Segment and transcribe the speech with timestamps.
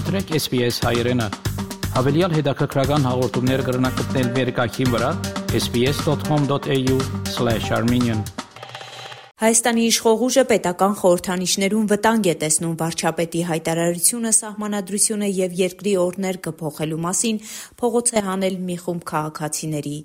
[0.00, 1.20] մտրեք SPS հայերեն։
[1.92, 5.10] Հավելյալ հետաքրքրական հաղորդումներ կգրնակցնել վերկայքին վրա
[5.60, 8.20] sps.com.au/armenian
[9.44, 17.02] Հայաստանի իշխող ուժը պետական խորհրդանիշներում վտանգ է տեսնում վարչապետի հայտարարությունը սահմանադրությունը եւ երկրի օրներ կփոխելու
[17.04, 17.36] մասին
[17.82, 19.96] փողոց է հանել մի խումբ քաղաքացիների։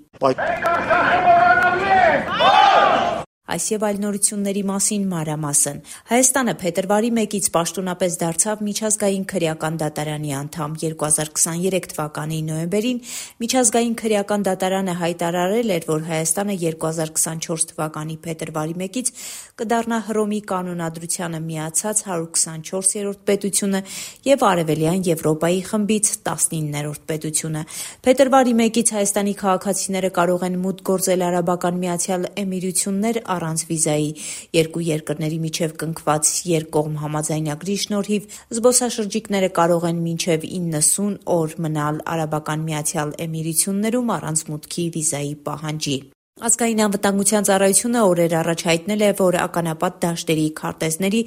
[3.45, 10.77] Այս եւ այլ նորությունների մասին մանրամասն։ Հայաստանը փետրվարի 1-ից պաշտոնապես դարձավ միջազգային քրեական դատարանի անդամ։
[10.81, 13.01] 2023 թվականի նոյեմբերին
[13.45, 19.13] միջազգային քրեական դատարանը հայտարարել էր, որ Հայաստանը 2024 թվականի փետրվարի 1-ից
[19.61, 23.83] կդառնա Հռոմի կանոնադրությանը միացած 124-րդ պետությունը
[24.25, 27.63] եւ Արևելյան Եվրոպայի խմբից 19-րդ պետությունը։
[28.09, 34.09] Փետրվարի 1-ից Հայաստանի քաղաքացիները կարող են մուտք գործել Արաբական Միացյալ Էմիրություններ առանց վիզայի։
[34.57, 42.67] Երկու երկրների միջև կնքված երկկողմ համաձայնագրի շնորհիվ զբոսաշրջիկները կարող են մինչև 90 օր մնալ Արաբական
[42.71, 45.97] Միացյալ Էմիրություններում առանց մուտքի վիզայի պահանջի։
[46.35, 51.19] Ազգային անվտանգության ծառայությունը օրեր առաջ հայտնել է, որ ականապատ դաշտերի քարտեզների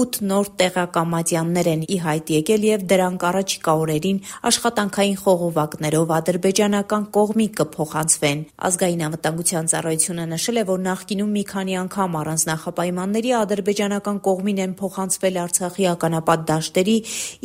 [0.00, 7.48] 8 նոր տեղակամատյաններ են ի հայտ եկել եւ դրանք առաջիկա օրերին աշխատանքային խողովակներով ադրբեջանական կողմի
[7.58, 14.62] կփոխանցվեն։ Ազգային անվտանգության ծառայությունը նշել է, որ նախկինում մի քանի անգամ առանց նախապայմանների ադրբեջանական կողմին
[14.62, 16.96] են փոխանցվել Արցախի ականապատ դաշտերի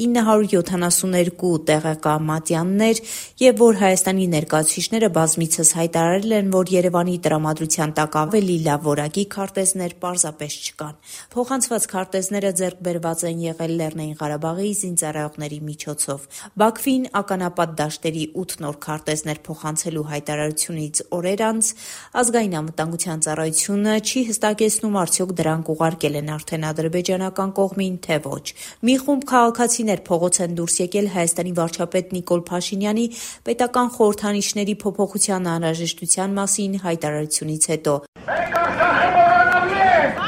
[0.05, 3.03] 972 տեղակամատյաններ
[3.47, 9.23] եւ որ Հայաստանի ներկայացուցիչները բազմիցս հայտարարել են, որ Երևան Երևանի տրամադրության տակ ավելի լավ որակի
[9.31, 10.95] քարտեզներ պարզապես չկան։
[11.31, 16.25] Փոխանցված քարտեզները ձեռք բերված են եղել Լեռնային Ղարաբաղի զինծառայողների միջոցով։
[16.59, 21.71] Բաքվին ականապատ դաշտերի 8 նոր քարտեզներ փոխանցելու հայտարարությունից օրեր անց
[22.17, 28.45] ազգային անվտանգության ծառայությունը չի հստակեցնում արդյոք դրանք ուղարկել են արդեն ադրբեջանական կողմին, թե ոչ։
[28.83, 33.05] Մի խումբ քաղաքացիներ փողոց են դուրս եկել Հայաստանի վարչապետ Նիկոլ Փաշինյանի
[33.47, 37.93] պետական խորհրդանիշների փոփոխության անհրաժեշտության մասին հայ հայտարարությունից հետո։
[38.27, 40.21] Մենք արժանանալու ենք։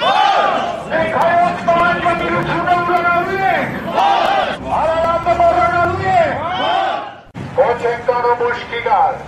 [0.91, 3.69] Մենք հայոց պահանջատիրությունը ուրանալու ենք։
[4.69, 9.19] Հարավանը մոռանալու ենք։ Ոչ ենք կարող ուշքի գալ։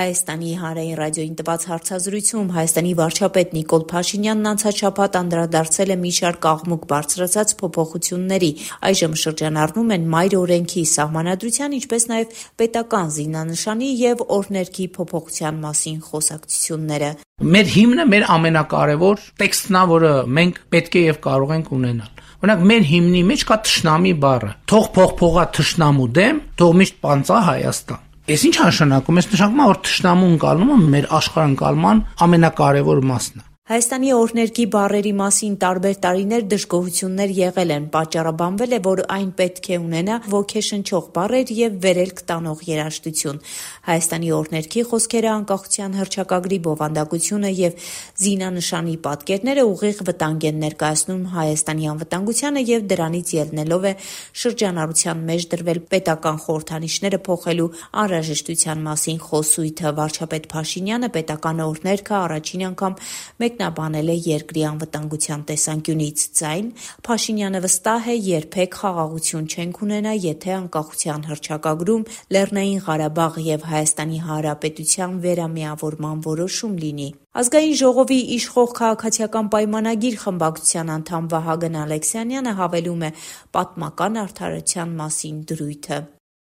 [0.00, 6.46] Հայաստանի հանրային ռադիոյին տված հարցազրույցում Հայաստանի վարչապետ Նիկոլ Փաշինյանն անցած շաբաթ անդրադարձել է մի շարք
[6.50, 8.50] աղմուկ բարձրացած փոփոխությունների։
[8.88, 17.12] Այժմ շրջանառվում են մայր օրենքի սահմանադրության, ինչպես նաև պետական զինանշանի եւ օրներքի փոփոխության մասին խոսակցությունները։
[17.40, 22.62] Մեր հիմնը մեր ամենակարևոր տեքստն է, որը մենք պետք է եւ կարող ենք ունենալ։ Օրինակ
[22.72, 28.06] մեր հիմնի մեջ կա թշնամի բառը։ Թող փող փողա թշնամու դեմ, թող միշտ պանծա Հայաստան։
[28.30, 33.49] Այս ինչ նշանակում է։ Այս նշանակում է, որ թշնամու ընկալումը մեր աշխարհընկալման ամենակարևոր մասն է։
[33.70, 39.76] Հայաստանի օրհներգի բառերի մասին տարբեր տարիներ դժգոհություններ եղել են։ Պատճառաբանվել է, որ այն պետք է
[39.78, 43.38] ունենա ոգեշնչող բառեր եւ վերելք տանող երաժշտություն։
[43.86, 47.86] Հայաստանի օրհներգի խոսքերը անկախության հռչակագրի բովանդակությունը եւ
[48.26, 53.94] զինանշանի պատկերները ուղիղ վտանգ են ներկայացնում Հայաստանի անվտանգությանը եւ դրանից ելնելով է
[54.42, 57.70] շրջանառության մեջ դրվել պետական խորհրդանիշները փոխելու
[58.02, 63.00] անհրաժեշտության մասին խոսույթը։ Վարչապետ Փաշինյանը պետական օրհներգը առաջին անգամ
[63.40, 66.68] մեկ մեկնաբանել է երկրի անվտանգության տեսանկյունից։ Ձայն
[67.04, 72.06] Փաշինյանը վստահ է, երբեք խաղաղություն չենք ունենա, եթե անկախության հռչակագրում
[72.36, 77.08] Լեռնային Ղարաբաղ եւ Հայաստանի Հանրապետության վերամիավորման որոշում լինի։
[77.40, 83.12] Ազգային ժողովի իշխող քաղաքացիական պայմանագիր խմբակցության անդամ Վահագն Ալեքսանյանը հավելում է
[83.58, 86.00] պատմական արդարության մասին դրույթը։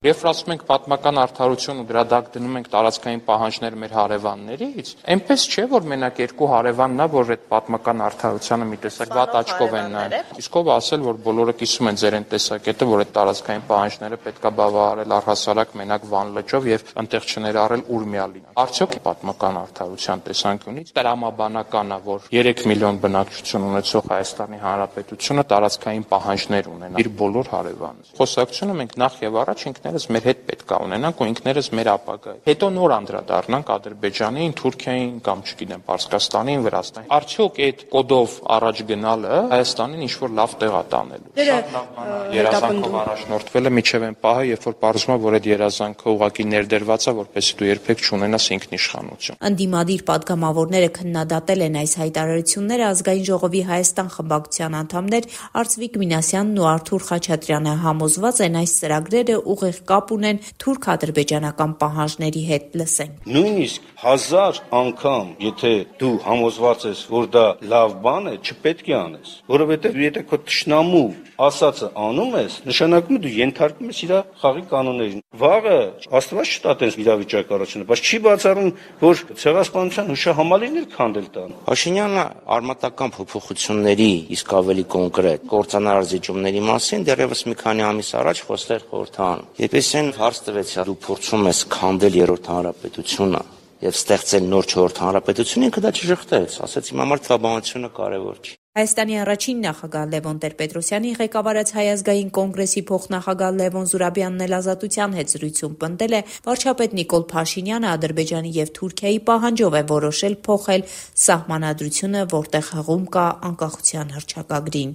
[0.06, 5.46] Երբ ասում ենք պատմական արդարություն ու դրա դակ դնում ենք տարածքային պահանջներ մեր հարևաններից, այնպես
[5.50, 9.90] չէ, որ մենակ երկու հարևանն է, որ այդ պատմական արդարությանը մի տեսակ վատ աչքով են
[9.98, 14.20] նայում։ Իսկ ով ասել, որ բոլորը կիսում են ձեր այն տեսակետը, որ այդ տարածքային պահանջները
[14.22, 21.98] պետքա բավարարել առհասարակ մենակ Վան լճով եւ այնտեղ չներառել Ուրմիալին։ Արդյոք պատմական արդարության տեսանկյունից տրամաբանական
[21.98, 28.78] է, որ 3 միլիոն բնակչություն ունեցող Հայաստանի Հանրապետությունը տարածքային պահանջներ ունենա իր բոլոր հարևանից։ Խոսակցությունը
[28.78, 32.40] մենք նախ եւ առաջ ինքն ինքներս մեր հետ պետք է ունենանք ու ինքներս մեր ապագայը։
[32.48, 40.04] Հետո նոր անդրադառնանք Ադրբեջանին, Թուրքիային կամ չգիտեմ Պարսկաստանին, Վրաստանին։ Արդյոք այդ կոդով առաջ գնալը Հայաստանին
[40.08, 44.44] ինչ որ լավ տեղ է տանելու։ Շատ լավ բան է։ Երազանքով առաջնորդվելը միջև այն պահը,
[44.48, 49.40] երբ որ բարձվում է, որ այդ երազանքը ուղակի ներդրված է, որպեսզի դու երբեք չունենաս ինքնիշխանություն։
[49.48, 55.30] Անդիմադիր падգամավորները քննադատել են այս հայտարարությունները ազգային ժողովի Հայաստան խմբակցության անդամներ
[55.62, 62.44] Արծվիկ Մինասյանն ու Արթուր Խաչատրյանը համոզված են այս ծրագրերը ուղիղ ուղիղ կապ ունեն թուրք-ադրբեջանական պահանջների
[62.50, 65.72] հետ, լսենք։ Նույնիսկ 1000 անգամ, եթե
[66.02, 71.08] դու համոզված ես, որ դա լավ բան է, չպետք է անես, որովհետև եթե քո ճշնամու
[71.38, 75.78] ասածը անում ես, նշանակում է դու ենթարկում ես իր խաղի կանոններին։ Վաղը
[76.18, 78.72] Աստված չտա տես իրավիճակ առաջինը, բայց չի բացառում,
[79.04, 82.24] որ ցեղասպանության հուշահամալիրներ քանդել տան։ Փաշինյանը
[82.58, 89.46] արմատական փոփոխությունների, իսկ ավելի կոնկրետ կորցանար զիջումների մասին դեռևս մի քանի ամիս առաջ խոսել խորհրդան։
[89.68, 93.40] Երբեսեն հարց տվեց, դու փորձում ես քանդել երրորդ հանրապետությունը
[93.84, 99.18] եւ ստեղծել նոր չորրորդ հանրապետություն, ինքը դա չժխտեց, ասաց իմ համար թվաբանությունը կարեւոր չի։ Հայաստանի
[99.28, 105.76] առաջին նախագահ Լևոն Տեր-Պետրոսյանի ղեկավարած Հայ ազգային կոնգրեսի փոխնախագահ Լևոն Զուրաբյանն էլ ազատության հետ զրույցում
[105.84, 110.88] պնդել է, վարչապետ Նիկոլ Փաշինյանը Ադրբեջանի եւ Թուրքիայի պահանջով է որոշել փոխել
[111.28, 114.92] սահմանադրությունը, որտեղ հղում կա անկախության հռչակագրին։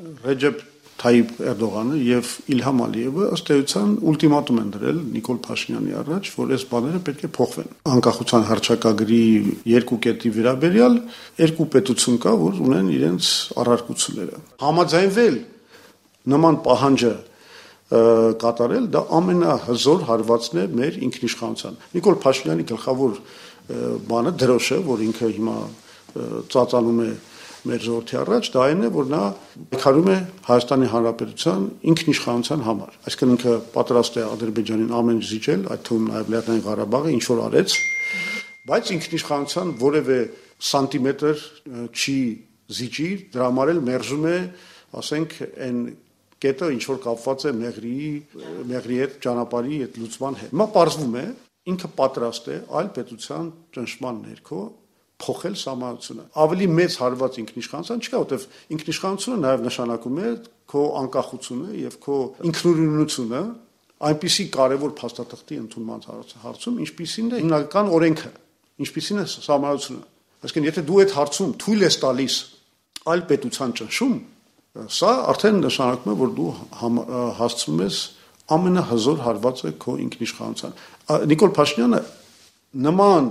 [0.00, 6.52] Ռեջեփ Թայիպ Էրդողանը եւ Իլհամ Ալիևը ըստ էության ուլտիմատում են դրել Նիկոլ Փաշինյանի առաջ, որ
[6.56, 9.22] այս բաները պետք է փոխվեն։ Անկախության հռչակագրի
[9.70, 10.98] երկու կետի վերաբերյալ
[11.40, 13.30] երկու պետություն կա, որ ունեն իրենց
[13.64, 15.40] առարկությունները։ Համաձայնվել
[16.30, 17.14] նման պահանջը
[17.90, 23.16] կատարել, դա ամենահզոր հարվածն է մեր ինքնիշխանության։ Նիկոլ Փաշինյանի գլխավոր
[24.10, 25.56] բանը դրոշը, որ ինքը հիմա
[26.54, 27.10] ծածանում է
[27.68, 29.22] մեր ժողովրդի առաջ, դա այն է, որ նա
[29.82, 30.16] քարում է
[30.46, 36.64] Հայաստանի Հանրապետության ինքնիշխանության համար։ Այսինքն ինքը պատրաստ է Ադրբեջանին ամեն զիջել, այդ թվում նաև Լեռնային
[36.66, 37.74] Ղարաբաղը, ինչ որ արեց,
[38.70, 40.18] բայց ինքնիշխանության որևէ
[40.70, 41.44] սանտիմետր
[41.90, 42.18] չի
[42.80, 44.38] զիջի, դրա համար էլ մերժում է,
[45.00, 45.36] ասենք,
[45.66, 45.78] այն
[46.40, 47.96] կետը ինչ որ կապված է Մեղրի,
[48.70, 51.24] Մեղրի հետ ճանապարհի այդ լուծման հետ։ Հիմա ողջվում է,
[51.70, 54.60] ինքը պատրաստ է այլ պետության ճնշման ներքո
[55.20, 58.46] փոխել սահմանությունը։ Ավելի մեծ հարված ինքնիշխանության չկա, որտեվ
[58.76, 60.30] ինքնիշխանությունը նաև նշանակում է
[60.70, 62.16] քո անկախությունը եւ քո
[62.50, 63.42] ինքնուրույնությունը
[64.00, 66.04] այնպիսի կարևոր փաստաթղթի ընդունման
[66.40, 68.30] հարցում, ինչպիսին է հիմնական օրենքը,
[68.80, 70.04] ինչպիսին է սահմանությունը։
[70.40, 72.36] Այսինքն, եթե դու այդ հարցում թույլ ես տալիս
[73.10, 74.14] այլ պետության ճնշում,
[74.70, 76.50] սա արդեն նշանակում է, որ դու
[77.40, 77.98] հասցնում ես
[78.56, 80.74] ամենահզոր հարվածը քո ինքնիշխանության։
[81.30, 82.00] Նիկոլ Փաշինյանը
[82.86, 83.30] նման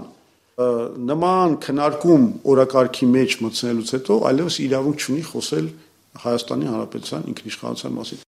[0.59, 5.69] նման քնարկում օրակարգի մեջ մտցնելուց հետո այլևս իրավունք չունի խոսել
[6.23, 8.25] Հայաստանի Հանրապետության ինքնիշխանության մասին։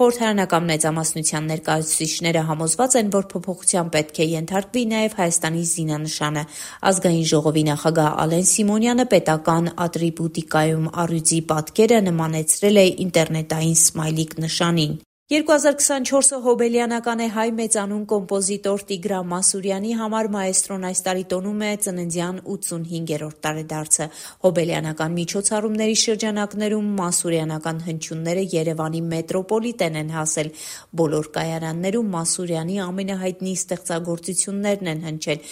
[0.00, 6.44] Խորհրդարանական մեծամասնության ներկայացուցիչները համոզված են, որ փոփոխության պետք է ենթարկվի նաև Հայաստանի զինանշանը։
[6.90, 14.98] Ազգային ժողովի նախագահ Ալեն Սիմոնյանը պետական ատրիբուտիկայում առյուծի պատկերը նմանեցրել է ինտերնետային սմայլիկ նշանին։
[15.30, 22.40] 2024-ը հոբելյանական է հայ մեծանուն կոմպոզիտոր Տիգրան Մասուրյանի համար մայեստրոն այս տարի տոնում է ծննդյան
[22.56, 24.08] 85-րդ տարեդարձը։
[24.48, 30.54] Հոբելյանական միջոցառումների շրջանակներում մասուրյանական հնչյունները Երևանի մետրոպոլիտեն են հասել։
[30.98, 35.46] Բոլոր կայարաններում Մասուրյանի ամենահայտնի ստեղծագործություններն են հնչել։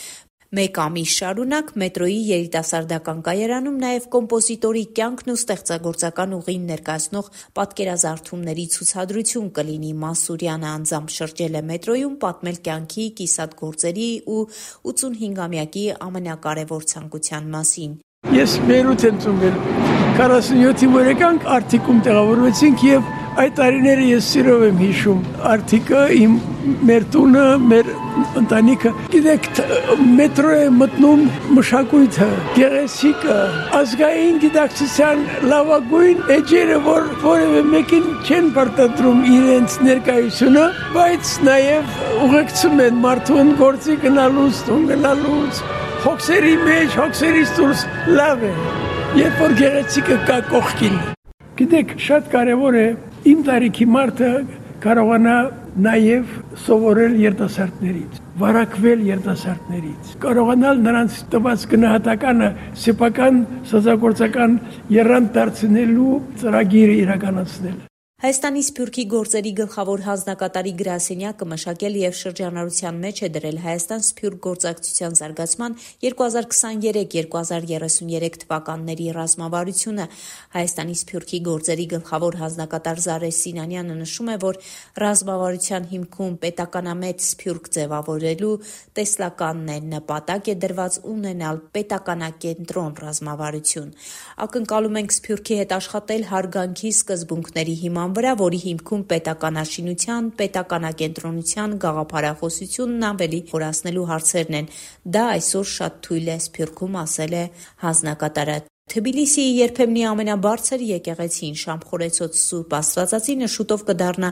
[0.49, 7.29] Մեկ ամիս շարունակ մետրոյի երիտասարդական կայարանում նաև կոմպոզիտորի կյանքն ու ստեղծագործական ուղին ներկայացնող
[7.59, 14.41] պատկերազարդումների ցուցադրություն կլինի։ Մասուրյանը անձամբ շրջել է մետրոյում պատմել կյանքի, կիսատ գործերի ու
[14.89, 17.93] 85-ամյակի ամենակարևոր ցանկության մասին։
[18.39, 19.63] Ես Բեյրութ եմ ծնվել
[20.17, 26.33] 47-ի մորեկանք Արտիկում տեղավորվեցինք եւ այդ տարիները ես սիրով եմ հիշում։ Արտիկը իմ
[26.89, 27.91] մեր տունը, մեր
[28.41, 29.47] ընտանիքը։ Գիտեք,
[30.19, 31.23] մետրո է մտնում
[31.59, 33.37] մշակույթը, գեղեցիկը,
[33.79, 40.65] ազգային գիտակցության լավագույն էջերը, որ որևէ մեկին չեն պարտադրում իրենց ներկայությունը,
[40.99, 41.93] բայց նաև
[42.27, 45.63] ուղեկցում են մարդուն գործի գնալուց, տուն գնալուց,
[46.09, 47.87] հոգսերի մեջ, հոգսերից դուրս
[48.19, 48.57] լավ է,
[49.23, 50.99] երբ որ գեղեցիկը կա կողքին։
[51.59, 52.89] Գիտեք, շատ կարևոր է
[53.29, 54.29] իմ տարիքի մարդը
[54.83, 55.35] կարողանա
[55.85, 56.31] նաև
[56.65, 62.49] սովորել երիտասարդներից, վարակվել երիտասարդներից, կարողանալ նրանց տված գնահատականը
[62.85, 63.43] սեփական
[63.75, 64.57] սոցիալական
[65.01, 67.88] երանգ դարձնելու ծրագիրը իրականացնել։
[68.19, 75.77] Հայաստանի Սփյուռքի գործերի գլխավոր հանձնակատարի գրասենյակը մշակել եւ շրջանառության մեջ է դրել Հայաստան-Սփյուռք գործակցության զարգացման
[76.05, 80.07] 2023-2033 թվականների ռազմավարությունը։
[80.57, 84.59] Հայաստանի Սփյուռքի գործերի գլխավոր հանձնակատար Զարե Սինանյանը նշում է, որ
[85.05, 88.51] ռազմավարության հիմքում պետականամետ Սփյուռք ձևավորելու
[88.99, 93.95] տեսլականն է նպատակ է դրված ունենալ պետականակենտրոն ռազմավարություն։
[94.49, 103.05] Ակնկալում ենք Սփյուռքի հետ աշխատել հարգանքի սկզբունքների հիման հիման վրա, որի հիմքում պետականաշինության, պետականակենտրոնության գաղափարախոսությունն
[103.11, 104.73] ավելի խորացնելու հարցերն են։
[105.19, 107.45] Դա այսօր շատ թույլ է Սփյուռքում, ասել է
[107.85, 114.29] հանձնակատարը։ Թբիլիսիի երբեմնի ամենաբարձր եկեղեցին Շամխորեցոց Սուրբ Աստվածածինը շուտով կդառնա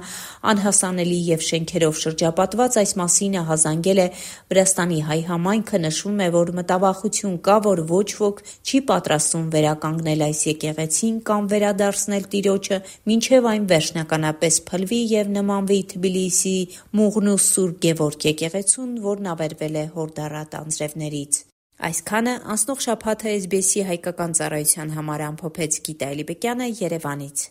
[0.53, 4.07] անհասանելի եւ շենքերով շրջապատված, այս մասին ահազանգել է
[4.55, 10.41] Վրաստանի հայ համայնքը նշվում է, որ մտավախություն կա, որ ոչ ոք չի պատրաստվում վերականգնել այս
[10.49, 12.79] եկեղեցին կամ վերադարձնել տիրոջը,
[13.13, 16.63] մինչև այն վերջնականապես փլվի եւ նմանվի Թբիլիսիի
[16.97, 21.46] Մուղնու Սուրբ Գևորգ եկեղեցուն, որն ավերվել է հորդառատ անձրևներից։
[21.77, 27.43] Այսքանը անցնող շաբաթը SBS-ի հայկական ծառայության համար ամփոփեց Գիտա Էլիբեկյանը Երևանից։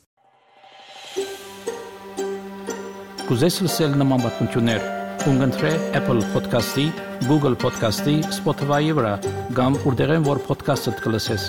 [3.27, 4.89] Կուզես լսել նման բանություններ,
[5.21, 6.87] կընտրե Apple Podcast-ի,
[7.29, 9.13] Google Podcast-ի, Spotify-ի վրա,
[9.61, 11.47] կամ որտեղեն որ podcast-ը դուք լսես։